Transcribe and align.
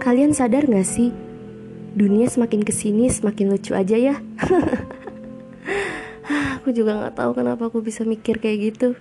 Kalian 0.00 0.32
sadar 0.32 0.64
gak 0.64 0.88
sih? 0.88 1.12
Dunia 1.92 2.24
semakin 2.24 2.64
ke 2.64 2.72
sini 2.72 3.12
semakin 3.12 3.52
lucu 3.52 3.76
aja 3.76 4.00
ya. 4.00 4.16
aku 6.56 6.72
juga 6.72 7.04
gak 7.04 7.20
tahu 7.20 7.36
kenapa 7.36 7.68
aku 7.68 7.84
bisa 7.84 8.08
mikir 8.08 8.40
kayak 8.40 8.72
gitu. 8.72 8.96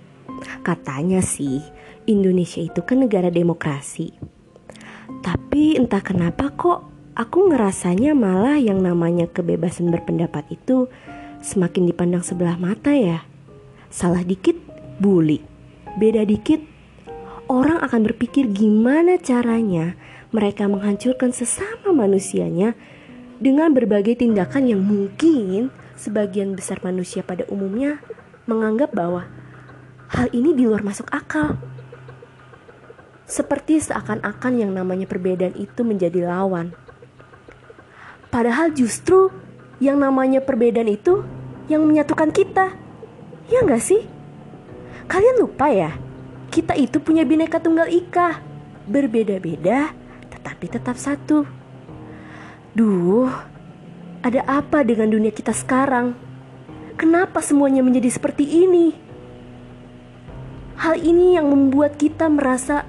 Katanya 0.59 1.23
sih, 1.23 1.64
Indonesia 2.04 2.59
itu 2.59 2.84
kan 2.84 3.00
negara 3.00 3.32
demokrasi. 3.32 4.12
Tapi 5.23 5.80
entah 5.80 6.04
kenapa 6.04 6.52
kok 6.52 6.91
aku 7.16 7.47
ngerasanya 7.47 8.11
malah 8.11 8.59
yang 8.59 8.84
namanya 8.84 9.31
kebebasan 9.31 9.95
berpendapat 9.95 10.52
itu 10.52 10.91
semakin 11.39 11.88
dipandang 11.88 12.27
sebelah 12.27 12.59
mata 12.59 12.91
ya. 12.91 13.23
Salah 13.88 14.27
dikit, 14.27 14.59
bully. 15.00 15.39
Beda 15.95 16.27
dikit, 16.27 16.59
orang 17.47 17.79
akan 17.88 18.04
berpikir 18.04 18.52
gimana 18.52 19.16
caranya 19.16 19.96
mereka 20.29 20.69
menghancurkan 20.69 21.33
sesama 21.33 21.89
manusianya 21.89 22.78
dengan 23.42 23.74
berbagai 23.74 24.19
tindakan 24.19 24.69
yang 24.69 24.82
mungkin 24.83 25.74
sebagian 25.97 26.54
besar 26.54 26.83
manusia 26.86 27.25
pada 27.25 27.47
umumnya 27.50 27.97
menganggap 28.46 28.93
bahwa 28.93 29.25
hal 30.11 30.28
ini 30.36 30.54
di 30.54 30.69
luar 30.69 30.86
masuk 30.86 31.10
akal. 31.10 31.57
Seperti 33.30 33.78
seakan-akan 33.78 34.58
yang 34.58 34.72
namanya 34.73 35.05
perbedaan 35.05 35.53
itu 35.53 35.86
menjadi 35.86 36.25
lawan. 36.25 36.73
Padahal 38.33 38.73
justru 38.73 39.30
yang 39.77 40.02
namanya 40.02 40.41
perbedaan 40.41 40.89
itu 40.89 41.22
yang 41.69 41.86
menyatukan 41.86 42.33
kita. 42.33 42.73
Ya 43.50 43.61
nggak 43.61 43.81
sih? 43.81 44.02
Kalian 45.05 45.41
lupa 45.41 45.69
ya? 45.69 45.94
Kita 46.50 46.73
itu 46.73 46.97
punya 47.02 47.22
bineka 47.22 47.61
tunggal 47.61 47.89
ika. 47.89 48.41
Berbeda-beda, 48.89 49.94
tetapi 50.39 50.65
tetap 50.71 50.95
satu. 50.95 51.43
Duh, 52.71 53.27
ada 54.23 54.41
apa 54.47 54.87
dengan 54.87 55.11
dunia 55.11 55.35
kita 55.35 55.51
sekarang? 55.51 56.15
Kenapa 56.95 57.43
semuanya 57.43 57.83
menjadi 57.83 58.07
seperti 58.07 58.47
ini? 58.47 58.95
Hal 60.79 60.95
ini 60.95 61.35
yang 61.35 61.51
membuat 61.51 61.99
kita 61.99 62.31
merasa 62.31 62.87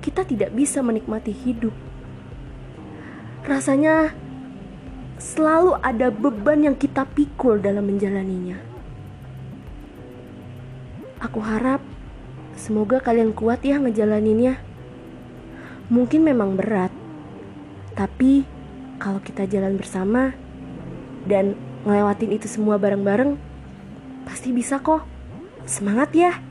kita 0.00 0.24
tidak 0.24 0.56
bisa 0.56 0.80
menikmati 0.80 1.32
hidup. 1.32 1.76
Rasanya 3.44 4.16
selalu 5.20 5.76
ada 5.84 6.08
beban 6.08 6.64
yang 6.64 6.76
kita 6.76 7.04
pikul 7.04 7.60
dalam 7.60 7.84
menjalaninya. 7.84 8.56
Aku 11.20 11.44
harap 11.44 11.84
Semoga 12.58 12.98
kalian 12.98 13.38
kuat 13.38 13.62
ya 13.62 13.78
ngejalaninnya. 13.78 14.58
Mungkin 15.88 16.20
memang 16.20 16.56
berat, 16.56 16.92
tapi 17.96 18.44
kalau 19.00 19.24
kita 19.24 19.48
jalan 19.48 19.80
bersama 19.80 20.36
dan 21.24 21.56
ngelewatin 21.88 22.36
itu 22.36 22.44
semua 22.44 22.76
bareng-bareng, 22.76 23.40
pasti 24.28 24.52
bisa 24.52 24.80
kok. 24.84 25.08
Semangat 25.64 26.12
ya! 26.12 26.47